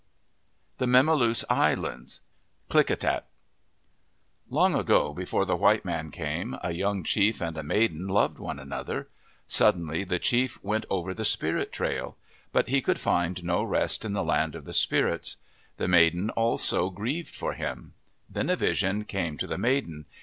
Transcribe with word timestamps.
97 0.79 1.05
MYTHS 1.05 1.11
AND 1.11 1.19
LEGENDS 1.19 1.45
THE 1.45 1.53
MEMALOOSE 1.53 1.61
ISLANDS 1.61 2.21
Klickitat 2.71 3.23
ENG 4.65 4.73
ago, 4.73 5.13
before 5.13 5.45
the 5.45 5.55
white 5.55 5.85
man 5.85 6.09
came, 6.09 6.57
a 6.63 6.73
young 6.73 7.03
chief 7.03 7.39
and 7.39 7.55
a 7.55 7.61
maiden 7.61 8.07
loved 8.07 8.39
one 8.39 8.57
another. 8.57 9.09
Suddenly 9.45 10.03
the 10.05 10.17
chief 10.17 10.57
went 10.63 10.87
over 10.89 11.13
the 11.13 11.23
spirit 11.23 11.71
trail. 11.71 12.17
But 12.51 12.69
he 12.69 12.81
could 12.81 12.99
find 12.99 13.43
no 13.43 13.61
rest 13.61 14.03
in 14.03 14.13
the 14.13 14.23
land 14.23 14.55
of 14.55 14.65
the 14.65 14.73
spirits. 14.73 15.37
The 15.77 15.87
maiden 15.87 16.31
also 16.31 16.89
grieved 16.89 17.35
for 17.35 17.53
him. 17.53 17.93
Then 18.27 18.49
a 18.49 18.55
vision 18.55 19.05
came 19.05 19.37
to 19.37 19.45
the 19.45 19.59
maiden. 19.59 20.07